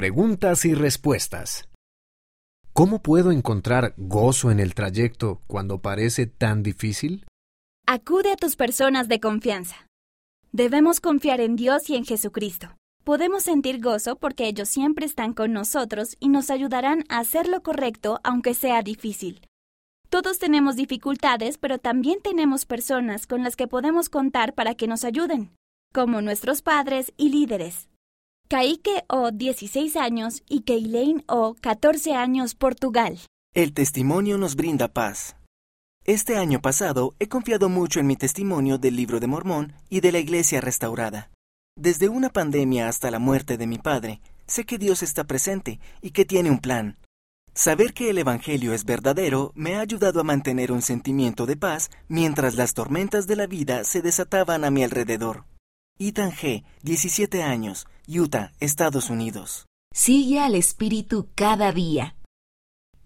Preguntas 0.00 0.64
y 0.64 0.72
respuestas. 0.72 1.68
¿Cómo 2.72 3.02
puedo 3.02 3.32
encontrar 3.32 3.92
gozo 3.98 4.50
en 4.50 4.58
el 4.58 4.72
trayecto 4.72 5.42
cuando 5.46 5.82
parece 5.82 6.24
tan 6.24 6.62
difícil? 6.62 7.26
Acude 7.86 8.32
a 8.32 8.36
tus 8.36 8.56
personas 8.56 9.08
de 9.08 9.20
confianza. 9.20 9.76
Debemos 10.52 11.02
confiar 11.02 11.42
en 11.42 11.54
Dios 11.54 11.90
y 11.90 11.96
en 11.96 12.06
Jesucristo. 12.06 12.68
Podemos 13.04 13.42
sentir 13.42 13.82
gozo 13.82 14.16
porque 14.16 14.46
ellos 14.48 14.70
siempre 14.70 15.04
están 15.04 15.34
con 15.34 15.52
nosotros 15.52 16.16
y 16.18 16.30
nos 16.30 16.48
ayudarán 16.48 17.04
a 17.10 17.18
hacer 17.18 17.46
lo 17.46 17.62
correcto 17.62 18.20
aunque 18.24 18.54
sea 18.54 18.80
difícil. 18.80 19.46
Todos 20.08 20.38
tenemos 20.38 20.76
dificultades, 20.76 21.58
pero 21.58 21.76
también 21.76 22.22
tenemos 22.22 22.64
personas 22.64 23.26
con 23.26 23.42
las 23.44 23.54
que 23.54 23.68
podemos 23.68 24.08
contar 24.08 24.54
para 24.54 24.74
que 24.74 24.86
nos 24.86 25.04
ayuden, 25.04 25.54
como 25.92 26.22
nuestros 26.22 26.62
padres 26.62 27.12
y 27.18 27.28
líderes. 27.28 27.89
Caike 28.50 29.04
O, 29.06 29.30
16 29.30 29.94
años, 29.94 30.42
y 30.48 30.62
Keilein 30.62 31.22
O, 31.28 31.54
14 31.60 32.14
años, 32.14 32.56
Portugal. 32.56 33.20
El 33.54 33.72
testimonio 33.72 34.38
nos 34.38 34.56
brinda 34.56 34.88
paz. 34.88 35.36
Este 36.04 36.36
año 36.36 36.60
pasado 36.60 37.14
he 37.20 37.28
confiado 37.28 37.68
mucho 37.68 38.00
en 38.00 38.08
mi 38.08 38.16
testimonio 38.16 38.76
del 38.76 38.96
libro 38.96 39.20
de 39.20 39.28
Mormón 39.28 39.74
y 39.88 40.00
de 40.00 40.10
la 40.10 40.18
iglesia 40.18 40.60
restaurada. 40.60 41.30
Desde 41.76 42.08
una 42.08 42.28
pandemia 42.30 42.88
hasta 42.88 43.12
la 43.12 43.20
muerte 43.20 43.56
de 43.56 43.68
mi 43.68 43.78
padre, 43.78 44.20
sé 44.48 44.64
que 44.64 44.78
Dios 44.78 45.04
está 45.04 45.22
presente 45.22 45.78
y 46.02 46.10
que 46.10 46.24
tiene 46.24 46.50
un 46.50 46.58
plan. 46.58 46.98
Saber 47.54 47.94
que 47.94 48.10
el 48.10 48.18
Evangelio 48.18 48.74
es 48.74 48.84
verdadero 48.84 49.52
me 49.54 49.76
ha 49.76 49.80
ayudado 49.80 50.18
a 50.18 50.24
mantener 50.24 50.72
un 50.72 50.82
sentimiento 50.82 51.46
de 51.46 51.56
paz 51.56 51.88
mientras 52.08 52.56
las 52.56 52.74
tormentas 52.74 53.28
de 53.28 53.36
la 53.36 53.46
vida 53.46 53.84
se 53.84 54.02
desataban 54.02 54.64
a 54.64 54.72
mi 54.72 54.82
alrededor. 54.82 55.44
Ethan 56.00 56.32
G., 56.32 56.64
17 56.82 57.42
años, 57.44 57.86
Utah, 58.08 58.52
Estados 58.60 59.10
Unidos. 59.10 59.66
Sigue 59.92 60.40
al 60.40 60.54
Espíritu 60.54 61.28
cada 61.34 61.72
día. 61.72 62.16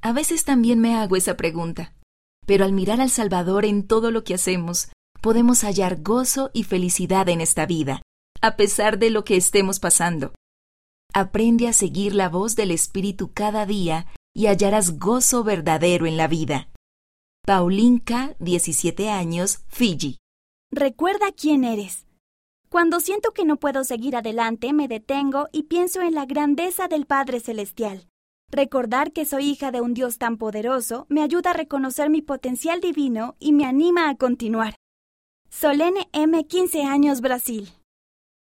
A 0.00 0.12
veces 0.12 0.44
también 0.44 0.80
me 0.80 0.96
hago 0.96 1.16
esa 1.16 1.36
pregunta, 1.36 1.94
pero 2.46 2.64
al 2.64 2.72
mirar 2.72 3.00
al 3.00 3.10
Salvador 3.10 3.64
en 3.64 3.86
todo 3.86 4.10
lo 4.10 4.24
que 4.24 4.34
hacemos, 4.34 4.88
podemos 5.20 5.62
hallar 5.62 6.02
gozo 6.02 6.50
y 6.52 6.64
felicidad 6.64 7.28
en 7.28 7.40
esta 7.40 7.64
vida, 7.64 8.02
a 8.42 8.56
pesar 8.56 8.98
de 8.98 9.10
lo 9.10 9.24
que 9.24 9.36
estemos 9.36 9.80
pasando. 9.80 10.32
Aprende 11.14 11.68
a 11.68 11.72
seguir 11.72 12.14
la 12.14 12.28
voz 12.28 12.56
del 12.56 12.70
Espíritu 12.70 13.32
cada 13.32 13.64
día 13.64 14.06
y 14.34 14.48
hallarás 14.48 14.98
gozo 14.98 15.44
verdadero 15.44 16.06
en 16.06 16.16
la 16.16 16.28
vida. 16.28 16.68
Paulinka, 17.46 18.34
17 18.40 19.10
años, 19.10 19.60
Fiji. 19.68 20.18
Recuerda 20.70 21.32
quién 21.32 21.64
eres. 21.64 22.03
Cuando 22.74 22.98
siento 22.98 23.30
que 23.30 23.44
no 23.44 23.56
puedo 23.56 23.84
seguir 23.84 24.16
adelante, 24.16 24.72
me 24.72 24.88
detengo 24.88 25.46
y 25.52 25.62
pienso 25.62 26.02
en 26.02 26.12
la 26.12 26.26
grandeza 26.26 26.88
del 26.88 27.06
Padre 27.06 27.38
Celestial. 27.38 28.08
Recordar 28.50 29.12
que 29.12 29.24
soy 29.24 29.44
hija 29.44 29.70
de 29.70 29.80
un 29.80 29.94
Dios 29.94 30.18
tan 30.18 30.38
poderoso 30.38 31.06
me 31.08 31.22
ayuda 31.22 31.50
a 31.50 31.52
reconocer 31.52 32.10
mi 32.10 32.20
potencial 32.20 32.80
divino 32.80 33.36
y 33.38 33.52
me 33.52 33.64
anima 33.64 34.10
a 34.10 34.16
continuar. 34.16 34.74
Solene 35.50 36.08
M. 36.12 36.44
15 36.48 36.82
años, 36.82 37.20
Brasil. 37.20 37.68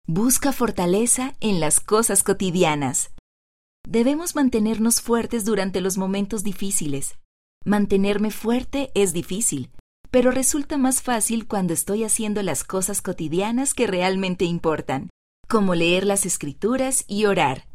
Busca 0.08 0.52
fortaleza 0.52 1.36
en 1.40 1.60
las 1.60 1.80
cosas 1.80 2.24
cotidianas. 2.24 3.12
Debemos 3.88 4.36
mantenernos 4.36 5.00
fuertes 5.00 5.46
durante 5.46 5.80
los 5.80 6.00
momentos 6.00 6.44
difíciles. 6.44 7.20
Mantenerme 7.66 8.32
fuerte 8.32 8.90
es 8.96 9.14
difícil, 9.14 9.70
pero 10.12 10.32
resulta 10.32 10.78
más 10.78 11.02
fácil 11.02 11.48
cuando 11.48 11.74
estoy 11.74 12.04
haciendo 12.04 12.42
las 12.44 12.64
cosas 12.64 13.02
cotidianas 13.02 13.74
que 13.74 13.88
realmente 13.88 14.46
importan, 14.46 15.10
como 15.48 15.76
leer 15.76 16.06
las 16.06 16.26
escrituras 16.26 17.04
y 17.08 17.26
orar. 17.26 17.68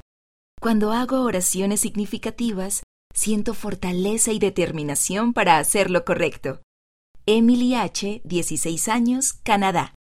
Cuando 0.60 0.92
hago 0.92 1.22
oraciones 1.22 1.80
significativas, 1.80 2.82
siento 3.14 3.54
fortaleza 3.54 4.32
y 4.32 4.38
determinación 4.38 5.32
para 5.32 5.58
hacer 5.58 5.90
lo 5.90 6.04
correcto. 6.04 6.62
Emily 7.26 7.74
H., 7.74 8.22
16 8.24 8.88
años, 8.88 9.32
Canadá. 9.42 9.94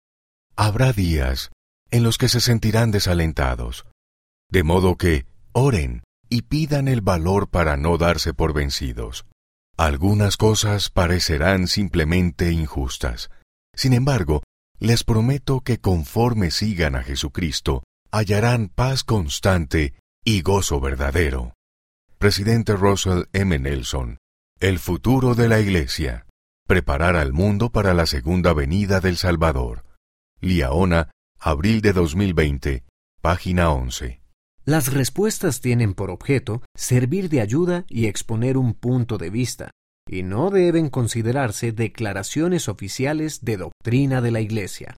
Habrá 0.56 0.94
días 0.94 1.52
en 1.92 2.04
los 2.04 2.18
que 2.18 2.30
se 2.30 2.40
sentirán 2.40 2.92
desalentados, 2.92 3.86
de 4.50 4.64
modo 4.64 4.96
que 4.96 5.26
oren 5.52 6.04
y 6.30 6.44
pidan 6.44 6.88
el 6.88 7.02
valor 7.02 7.50
para 7.50 7.76
no 7.76 7.98
darse 7.98 8.34
por 8.34 8.54
vencidos. 8.54 9.26
Algunas 9.82 10.38
cosas 10.38 10.92
parecerán 10.92 11.66
simplemente 11.66 12.52
injustas. 12.52 13.32
Sin 13.76 13.94
embargo, 13.94 14.44
les 14.78 15.04
prometo 15.04 15.62
que 15.62 15.80
conforme 15.80 16.52
sigan 16.52 16.96
a 16.96 17.02
Jesucristo, 17.02 17.82
hallarán 18.12 18.70
paz 18.70 19.04
constante 19.04 19.96
y 20.24 20.44
gozo 20.44 20.80
verdadero. 20.80 21.56
Presidente 22.20 22.76
Russell 22.76 23.24
M. 23.34 23.58
Nelson, 23.58 24.20
el 24.60 24.78
futuro 24.78 25.34
de 25.34 25.50
la 25.50 25.60
Iglesia. 25.60 26.28
Preparar 26.68 27.16
al 27.16 27.34
mundo 27.34 27.72
para 27.72 27.96
la 27.96 28.06
segunda 28.06 28.54
venida 28.54 29.00
del 29.00 29.18
Salvador. 29.18 29.84
Liaona, 30.42 31.10
abril 31.40 31.82
de 31.82 31.94
2020, 31.94 32.84
página 33.20 33.72
11. 33.72 34.21
Las 34.66 34.94
respuestas 34.94 35.60
tienen 35.60 35.96
por 35.96 36.12
objeto 36.12 36.62
servir 36.76 37.30
de 37.30 37.42
ayuda 37.42 37.84
y 37.90 38.06
exponer 38.06 38.58
un 38.58 38.76
punto 38.76 39.18
de 39.18 39.32
vista, 39.32 39.72
y 40.08 40.22
no 40.22 40.52
deben 40.52 40.90
considerarse 40.90 41.72
declaraciones 41.72 42.70
oficiales 42.70 43.44
de 43.44 43.58
doctrina 43.58 44.22
de 44.22 44.30
la 44.30 44.40
Iglesia. 44.40 44.90